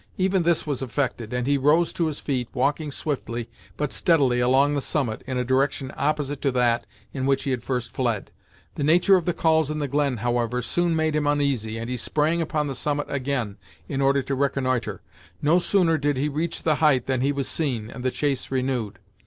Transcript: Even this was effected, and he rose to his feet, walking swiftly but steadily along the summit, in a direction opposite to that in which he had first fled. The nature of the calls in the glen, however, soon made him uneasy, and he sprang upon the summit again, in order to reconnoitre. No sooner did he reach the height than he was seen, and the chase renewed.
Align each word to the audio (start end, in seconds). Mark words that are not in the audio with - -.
Even 0.17 0.41
this 0.41 0.65
was 0.65 0.81
effected, 0.81 1.31
and 1.31 1.45
he 1.45 1.59
rose 1.59 1.93
to 1.93 2.07
his 2.07 2.19
feet, 2.19 2.49
walking 2.55 2.89
swiftly 2.91 3.47
but 3.77 3.93
steadily 3.93 4.39
along 4.39 4.73
the 4.73 4.81
summit, 4.81 5.23
in 5.27 5.37
a 5.37 5.43
direction 5.45 5.93
opposite 5.95 6.41
to 6.41 6.51
that 6.51 6.87
in 7.13 7.27
which 7.27 7.43
he 7.43 7.51
had 7.51 7.61
first 7.61 7.93
fled. 7.93 8.31
The 8.73 8.83
nature 8.83 9.15
of 9.15 9.25
the 9.25 9.33
calls 9.35 9.69
in 9.69 9.77
the 9.77 9.87
glen, 9.87 10.17
however, 10.17 10.63
soon 10.63 10.95
made 10.95 11.15
him 11.15 11.27
uneasy, 11.27 11.77
and 11.77 11.87
he 11.87 11.97
sprang 11.97 12.41
upon 12.41 12.65
the 12.65 12.73
summit 12.73 13.05
again, 13.09 13.57
in 13.87 14.01
order 14.01 14.23
to 14.23 14.33
reconnoitre. 14.33 15.03
No 15.39 15.59
sooner 15.59 15.99
did 15.99 16.17
he 16.17 16.29
reach 16.29 16.63
the 16.63 16.77
height 16.81 17.05
than 17.05 17.21
he 17.21 17.31
was 17.31 17.47
seen, 17.47 17.91
and 17.91 18.03
the 18.03 18.09
chase 18.09 18.49
renewed. 18.49 18.97